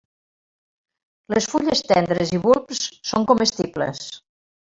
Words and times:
Les 1.33 1.49
fulles 1.51 1.83
tendres 1.91 2.33
i 2.37 2.41
bulbs 2.47 2.83
són 3.13 3.27
comestibles. 3.33 4.03